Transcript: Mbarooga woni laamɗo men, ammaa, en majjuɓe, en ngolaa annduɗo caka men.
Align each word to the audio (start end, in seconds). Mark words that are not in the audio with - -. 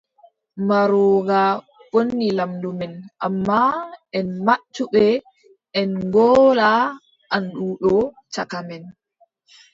Mbarooga 0.63 1.41
woni 1.91 2.27
laamɗo 2.37 2.69
men, 2.79 2.93
ammaa, 3.25 3.73
en 4.17 4.27
majjuɓe, 4.45 5.05
en 5.79 5.89
ngolaa 6.09 6.83
annduɗo 7.35 7.93
caka 8.33 8.59
men. 8.67 8.83